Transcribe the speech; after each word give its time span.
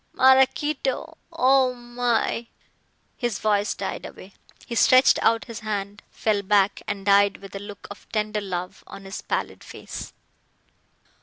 Maraquito, 0.15 1.15
oh 1.31 1.75
my" 1.75 2.47
his 3.23 3.37
voice 3.37 3.75
died 3.75 4.03
away. 4.03 4.33
He 4.65 4.73
stretched 4.73 5.19
out 5.21 5.45
his 5.45 5.59
hand, 5.59 6.01
fell 6.09 6.41
back 6.41 6.81
and 6.87 7.05
died 7.05 7.37
with 7.37 7.55
a 7.55 7.59
look 7.59 7.87
of 7.91 8.11
tender 8.11 8.41
love 8.41 8.83
on 8.87 9.05
his 9.05 9.21
pallid 9.21 9.63
face. 9.63 10.11